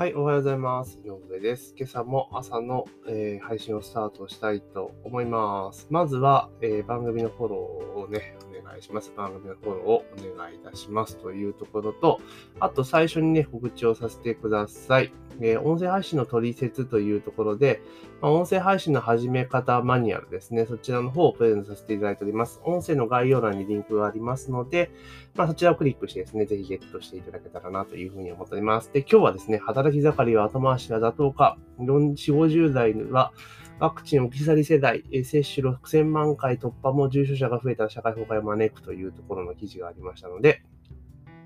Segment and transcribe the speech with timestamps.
[0.00, 0.98] はい、おはようございます。
[1.04, 1.74] 井上です。
[1.76, 5.88] 今朝も朝の、えー、配信をスタートしたいと思います。
[5.90, 8.34] まずは、えー、番組のフォローをね、
[8.80, 9.12] お願いします。
[9.16, 12.20] 番組のフォローをお願いいたしますというところと、
[12.60, 15.12] あと最初にね、告知をさせてください。
[15.42, 17.82] えー、音声配信の取説というところで、
[18.20, 20.66] まあ、音声配信の始め方マニュアルですね。
[20.66, 22.60] そちらの方をプレゼントさせていただいております。
[22.64, 24.90] 音声の概要欄にリンクがありますので、
[25.34, 28.90] まあ、そちらをクリックしてですね、ぜひゲットしていただけたらなというふうに思っております。
[28.92, 33.32] で、今日はですね、働き盛りは後回しが妥当か、4、50代は
[33.80, 40.62] ワクチン置き去り世代、接種6000万回突破も重症者が増えた社会崩壊を招くというところの記事がありましたので、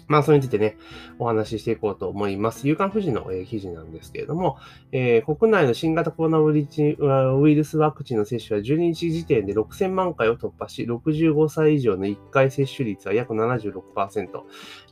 [0.06, 0.76] まあ、それについてね、
[1.18, 2.68] お話ししていこうと思います。
[2.68, 4.58] 夕刊富士の、えー、記事なんですけれども、
[4.92, 13.82] えー、国内の新型コロナウイルスワクチンの接種は12日時点で6000万回を突破し、65歳以上の1回接種率は約76%、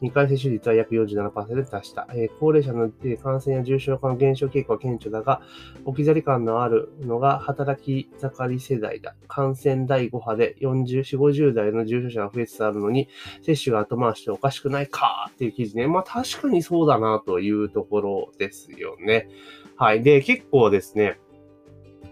[0.02, 2.06] 2回接種率は約47%に達した。
[2.14, 2.90] えー、高齢者の
[3.22, 5.42] 感染や重症化の減少傾向は顕著だが、
[5.84, 9.14] 置き去り感のあるのが働き盛り世代だ。
[9.28, 13.08] 感染第5波で40、50代の重症者が増えつつあるのに、
[13.42, 15.88] 接種が後回しておかしくないかかっていう記事ね。
[15.88, 19.28] まあ確かにそうだなというところですよね。
[19.76, 20.02] はい。
[20.04, 21.18] で、結構ですね、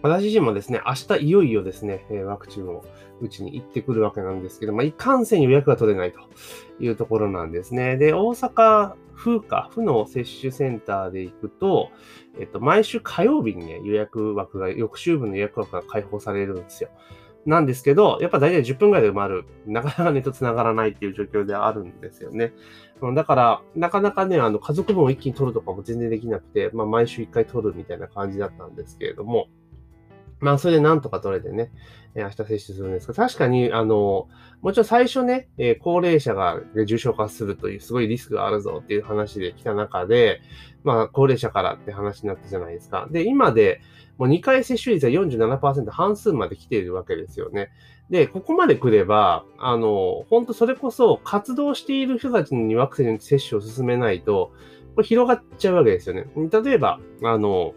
[0.02, 2.84] 私自身もですね、明日いよいよですね、ワクチンを
[3.20, 6.20] 打ちに行ってくるわけなんですけど、まあ、いかんせん予約が取れないと
[6.80, 7.96] いうところなんですね。
[7.96, 11.90] で、大阪府か、府の接種センターで行くと、
[12.40, 16.88] えっと、毎週火曜日にね、予約枠が、翌週分の予約枠が開放されるんですよ。
[17.46, 19.44] なんですけど、やっぱ大体10分ぐらいで埋まる。
[19.66, 22.52] なかなかネット繋がらないっていう状況であるんですよね。
[23.14, 29.48] だから、なかなかね、あの、家族分を一気に取るとかも全然できなくて、まあ、毎週一回取るみたいな感じだったんですけれども、
[30.40, 31.70] まあ、それでなんとか取れてね、
[32.14, 34.28] 明日接種するんですが、確かに、あの、
[34.62, 40.40] もちろん最初ね、え高齢者が重症化するというすごいリスクがあるぞっていう話で来た中で、
[40.82, 43.08] まあ、高齢者からって話になったじゃないですか。
[43.10, 43.80] で、今で、
[44.18, 47.70] もう2回接種率は47%、半数まで来ているわけですよね。
[48.10, 54.52] で、ここまで来れば、あの、本当それこそ活動している人たちにワクチン接種を進めないと、
[54.94, 56.26] これ広がっちゃうわけですよね。
[56.36, 57.72] 例えば、あの、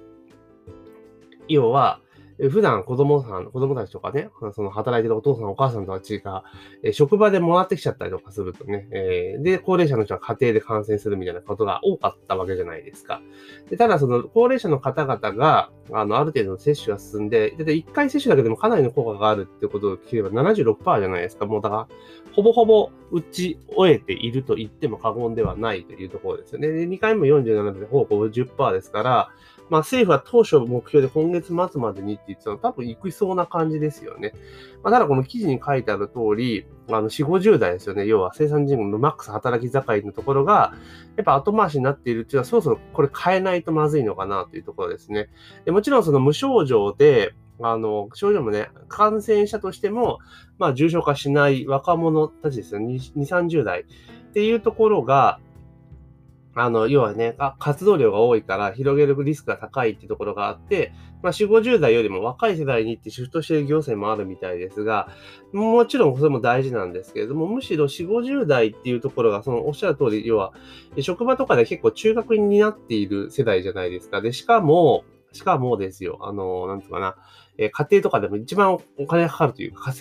[1.48, 2.02] 要は、
[2.50, 6.44] 普段子供さん、子供たちとかね、その働いてるお父さんお母さんたちが、
[6.84, 13.22] え職場でもらってきちゃったりとかするとね、え、で、高齢者の人は家庭で感染するみたいなことが多かったわけじゃないですか。
[13.70, 21.46] でただ、その高齢者の方々が、あの、ある程度の接種が進んで、だ1回接種だけでもかなりの効果があるってことを聞けば76%じゃないですか。
[21.46, 21.88] もうだから、
[22.34, 26.70] ほぼほぼ打ち終えていると言っても過言ではないというところですよね。
[26.70, 29.30] で、2回も47でほぼ50%ですから、
[29.70, 34.34] まあ、政府は当初目標で今月末までにって言ってたの多分行きそうな感じですよね。
[34.84, 38.06] まあ、ただこの記事に書いてある通り、あの、4、50代ですよね。
[38.06, 40.74] 要は生産人口のマックス働き盛りのところが、
[41.16, 45.30] やっぱ後回しになっているっていうのは、そろそろこれ変えないとまずいのかなというところですね。
[45.66, 50.20] でもちろんその無症状で、あの、症状もね、感染者としても、
[50.58, 52.96] まあ、重症化しない若者たちですよね。
[52.96, 53.86] 2、30代っ
[54.34, 55.40] ていうところが、
[56.56, 60.94] あの、要はね、活動量が多いから広げるリスクが高いってところがあって、
[61.24, 65.08] まあ、4、50代よりも若い世代に行ってシフトしてる行政もあるみたいですが、
[65.52, 70.54] もちろんそれも大事なんですけれども、むしろ4、50代っていうところが、そのおっしゃる通り、要は、
[71.00, 74.22] 職場とかで結構中学になっている世代じゃないですか。
[74.22, 77.16] で、しかも、しかもですよ、あの、なんつうかな、
[77.58, 79.92] えー、家庭とかでも一番お金がかかるというか、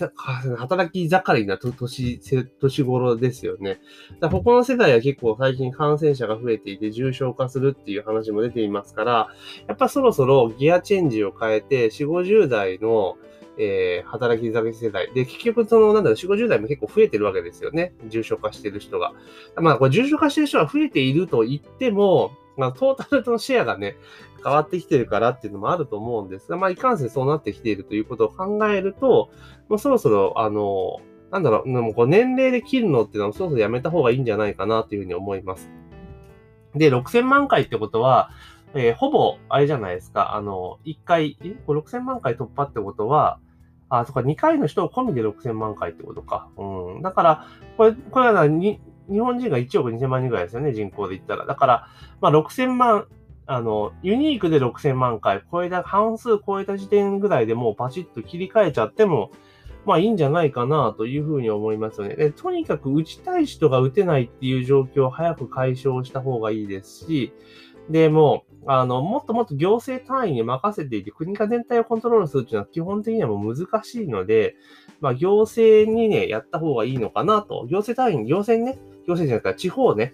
[0.57, 2.19] 働き盛りな年、
[2.59, 3.79] 年頃ですよね。
[4.19, 9.27] だここの世代は結構最近感染者が増えていて重症化するっていう話も出ていますから、
[9.67, 13.17] やっぱそろそろギアチェンジを変えて、4、50代の
[13.57, 15.13] えー、働き盛り世代。
[15.13, 17.93] で、結局、その、なんだろう、4、50代も結構増えてるわけですよね。
[18.07, 19.13] 重症化してる人が。
[19.57, 23.95] まあ、これ重症化してる人が増えていると言っても、まあ、トータルのシェアがね、
[24.43, 29.31] 変わってきてるからっていうのもあると思うんですが、まあ、いかんせんそうなってきているということを考えると、
[29.69, 30.99] もうそろそろ、あの、
[31.31, 35.69] なんだろう、もうこう年齢で切るのっていうのはそろそろやめた方がいいんじゃないかなというふうに思います。
[36.75, 38.29] で、6000万回ってことは、
[38.75, 43.39] えー、ほぼ、あれじゃないですか、あの、1回、えこれ6000万回突破ってことは、
[43.89, 46.49] あ、そっか、2回の人を込みで6000万回ってことか。
[46.57, 47.01] うん。
[47.03, 47.47] だから、
[47.77, 48.79] これ、これはに
[49.09, 51.45] 日本人が1億2000万人ぐらいですよね、人口で言ったら。
[51.45, 51.87] だから、
[52.19, 53.07] まあ、6000万、
[53.45, 59.31] あの、ユニークで6000万回超えた、半数超えた時点ぐらいでもうパチッと切り替えちゃっても、
[59.85, 62.15] まあいいんじゃないかなというふうに思いますよね。
[62.15, 67.33] でとにかく打ちたい人が打てないっていう状況を早く解消した方がいいですし、
[67.89, 74.55] で、も、あの、もっともっと行政単位に任せていて、国が全体をコントロールするっていうのは基本的にはもう難しいので、
[75.01, 77.65] まあ行政にね、やった方がいいのかなと。
[77.69, 80.13] 行政単位に、行政にね、行政じゃなくて地方ね、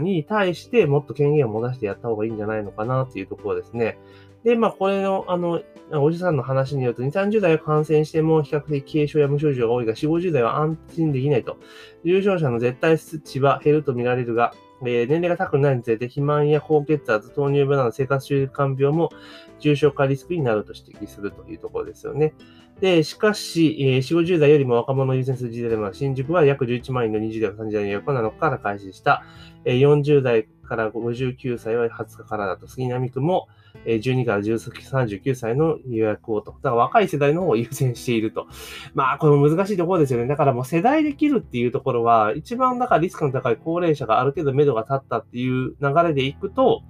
[0.00, 3.98] に対してもっと権限を持たせてやった方がいいんじゃないのかなっていうところですね。
[4.44, 5.60] で、まあ、これの、あの、
[5.92, 11.58] おじさんの話によると、2、30代は感染しても比較的軽症や無症状が多いが、4、50代は安心できないと。
[12.04, 19.10] 重症者の絶対数値は減ると見られるが、えー、年齢が高くないにつれて、肥満や高血圧、糖尿病など生活習慣病も
[19.58, 22.34] 重症化リスクになると指摘するというところですよね。
[22.80, 29.22] で、しかし、えー、4、50代よりも若者を優先する時代でも、新宿は約11万人の20代から30代の予約7日から開始した、
[29.64, 33.48] えー、40代から59歳は20日からだと、杉並区も、
[33.84, 36.52] 12から39歳の予約をと。
[36.52, 38.46] だから若い世代の方を優先していると。
[38.94, 40.26] まあ、これも難しいところですよね。
[40.26, 46.82] だからもう世代で切るっていうところは、一番だからリスクの高い高齢者がある程度目処が立ったっていう流れでいくと、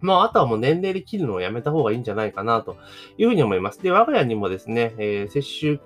[0.00, 2.76] まあ、あとはもう年齢で切るのをやめた方がいいんじゃないかなと
[3.18, 3.80] いうふうに思います。
[3.82, 5.78] で、我が家にもですね、えー、接種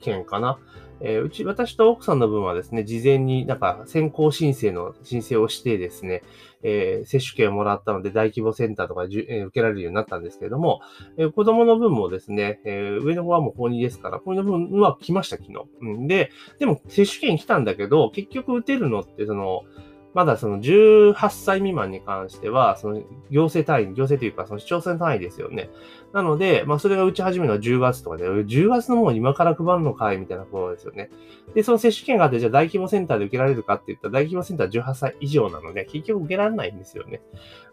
[0.00, 0.58] 券かな。
[1.00, 6.22] えー、うち、私と奥さんの分はですね、事前になんか先行申請の申請をしてですね、
[6.62, 10.80] えー、接種券をもらったので大規模センターとかじゅ、えー、受けられるようになったんですけれども、
[11.16, 15.64] えー、子供の分もですね、えー、上の子はもう高2ですから、高2の分は来ました、昨日。
[15.80, 19.62] うん、で、でも接種券来たんだけど、結局打てるのって、その、
[20.14, 25.70] まだその18歳未満に関しては、その行政単位、行政というかその市町村単位ですよね。
[26.12, 31.10] なので、まあそれが打ち始めるのは10月とかで、10月のもう今から配るのかいみたいなことですよね。
[31.54, 37.20] で、その接種券があって、じゃあ大規模センターで受けられるかって言ったら、大規模センターは18歳以上なので、結局受けられないんですよね。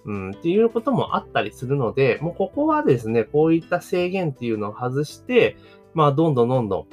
[0.06, 5.58] うん、っていうこともあったりするので、もうここはですね、こういった制限っていうのを外して、
[5.94, 6.86] まあどんどんどんどん、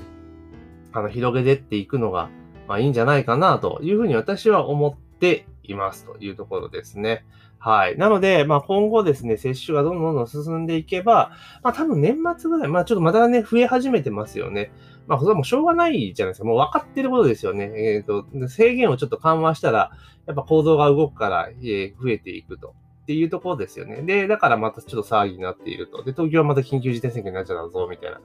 [0.92, 2.30] あの、広げてっていくのが、
[2.68, 7.24] まあいいんじゃないかなというふうに私は思っていますというところですね。
[7.60, 7.96] はい。
[7.96, 11.30] なので、まあ今後ですね、接種がどんどんどん進んでいけば、
[11.62, 14.72] まあ多分年末ぐらい、まあちょっとまたね、増え始めてますよね。
[15.06, 16.44] まあそれはもうしょうがないじゃないですか。
[16.44, 17.70] もう分かってることですよね。
[17.76, 19.92] えっ、ー、と、制限をちょっと緩和したら、
[20.26, 22.75] やっぱ構造が動くから、えー、増えていくと。
[23.02, 24.02] っていうところですよね。
[24.02, 26.04] で、だからまたちょっと騒ぎになっていると。
[26.04, 28.20] で、東京はまた緊急事態宣言になっちゃうぞ、みたいな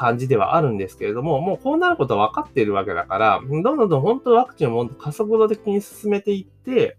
[0.00, 6.96] 感じではあるんですけれども、もうこうなることは分かっているわけだから、どんどんどん本当ワクチンを加速度的に進めていって、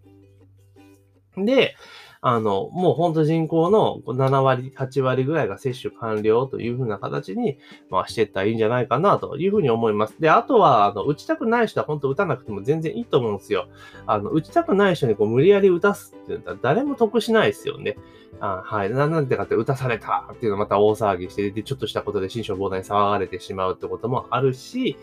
[1.36, 1.76] で、
[2.24, 7.58] あの、もう本当人口の7割、8割ぐらいが接種完了というふうな形に、
[7.90, 10.16] まあ、していったらいいんじゃないかなというふうに思います。
[10.20, 13.70] で、あとは、あの、打ちたくない人は本当打たなくても全然いいと思うんですよ。
[14.06, 17.98] あの、打ちたくない人にこう無理やり打たすって言ったら誰も得しないですよね。
[18.40, 18.92] あはい。
[18.92, 24.96] なんでかって打たされたっていうのまた大騒ぎして、で、ちょっとしたことで心象膨大に騒がれてしまうってこともあるし、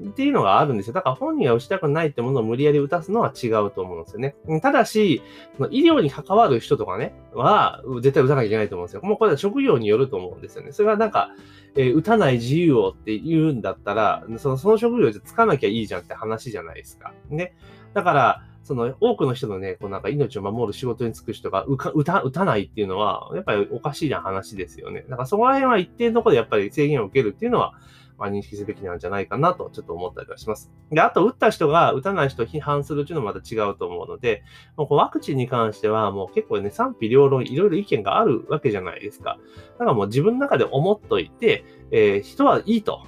[0.00, 0.92] っていうのがあるんですよ。
[0.92, 4.34] だから本人が打ちたくないってものを無理やり打たすのは違うと思うんですよね。
[4.60, 5.22] ただし、
[5.70, 9.02] 医療に関わる人とかね、は絶対打たなきゃいけないと思うんですよ。
[9.02, 10.72] もうこれは職業によると思うんですよね。
[10.72, 11.30] それはなんか、
[11.74, 17.12] えー、打たない自由をって言うんだったら、そのその職業でつかなきゃいいじゃんって話じゃないですか。
[17.28, 17.54] ね。
[17.94, 25.04] だから、その多くの人のね、こうなんか命を守る仕事に就く人が打た打たないっていうのは、やっぱりおかしいな話ですよね。
[25.08, 27.74] だからそこら辺は一定のところでやっぱり制限を受けるっていうのは、
[28.22, 30.70] まあ、認識すべきなんじゃないかなとちょっと思ったりはします。
[30.92, 34.44] で、あと、打った人が打たない人を批判するっていうのもまた違うと思うので、
[34.76, 39.38] もうこワクチンに関してはもう結構ね、賛否両論いろいろ意見があるわけじゃないですか。
[39.72, 43.02] だからもう自分の中で思っといて、えー、人はいいと。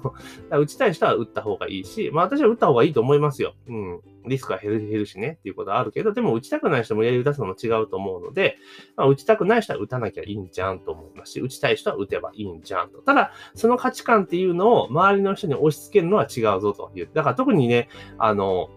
[0.50, 3.54] 打ちたい人は打った方がいいし、まあ私は打った方がいいと思いますよ。
[3.68, 4.00] うん。
[4.26, 8.56] リスクは減る減るしねっていうことはあるけど、でも打ちたくない人もやり打たすのも違うと思うので、
[8.96, 12.98] まあ、打ちたくない人は打たなきゃいいんじゃんと思いますし、打ちたい人は打てばいいんじゃんと。
[12.98, 17.08] ただ、その価値観っていうのを周りの人に押し付けるのは違うぞという。
[17.12, 18.70] だから特にね、あの、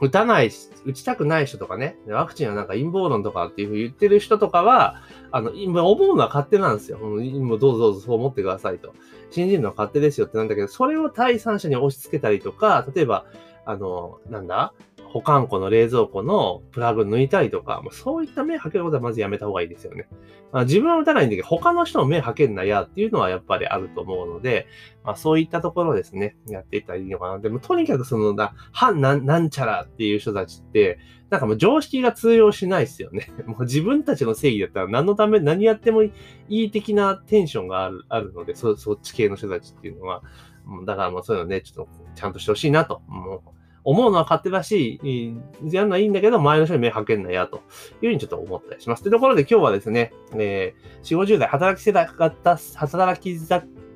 [0.00, 0.50] 打たない、
[0.84, 6.98] 打ちたくない人とかね、ワクチンはなんか陰謀論とかっていうふうに言ってる人とかは、あの、今思うのは勝手なんですよ。
[6.98, 8.94] もうどうぞどうぞそう思ってくださいと。
[9.30, 13.24] 信じるのは勝手ですよってなんだけど、それを第三者に押し付けたりとか、例えば、
[13.66, 14.72] あの、なんだ？
[15.08, 20.08] 保管庫の冷蔵庫のプラグ抜いたりとか、もうそういった目かけることはまずやめた方がいいですよね。
[20.52, 24.66] まあ、自分は打たないんだけど、他の人の目かけんなやっていうのはやっぱりあると思うので、
[25.04, 27.38] まあそういったところですね、やっていったらいいのかな。
[27.38, 30.98] でもとにかくそのだ、反なんなんちゃらっていう人たちって、
[31.30, 33.32] なんかもう常識が通用しないですよね。
[33.46, 36.12] もう自分たちの正義だったら何のため、何やってもい
[36.48, 40.22] い的なテンションがあるあるので、そそっち系の人たちっていうのは、
[40.84, 43.02] だからもうそういうのね、ちょっとちゃんとしてほしいなと。
[43.06, 43.45] もう
[43.86, 45.00] 思うのは勝手だし、
[45.62, 47.58] やるのはいいんだけど、前の人に目かけんなや、と
[48.02, 49.02] いうふうにちょっと思ったりします。
[49.02, 53.38] というところで今日はですね、えー、4、50代働き世代方、働き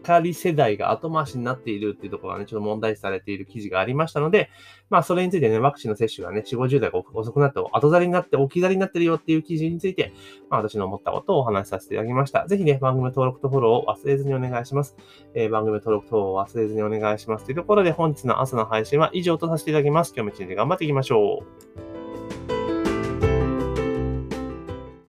[0.03, 4.51] かり世代が後回しになっているっていうところがね、ちょっと問題視されている記事がありましたので、
[4.89, 10.13] まあ、それについてね、ワクチンの接種がね、4、50代が遅くなって、後ざりになって、置き去りになってるよっていう記事について、
[10.49, 12.47] まあ、私の思ったことをお話しさせていただきました。
[12.47, 14.97] ぜひね、番組登録とフォローを忘れずにお願いします。
[15.35, 17.45] えー、番組登録等を忘れずにお願いします。
[17.45, 20.13] というところで、本日の朝の配信は以上とさせていただきます。
[20.17, 21.45] 今日も一日頑張っていきましょ
[21.87, 21.90] う。